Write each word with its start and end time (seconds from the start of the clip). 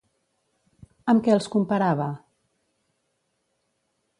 Amb 1.13 1.21
què 1.27 1.35
els 1.35 1.49
comparava? 1.57 2.09